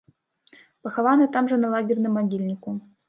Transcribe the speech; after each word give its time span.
Пахаваны 0.87 1.27
там 1.35 1.49
жа 1.51 1.59
на 1.63 1.71
лагерным 1.75 2.17
магільніку. 2.21 2.69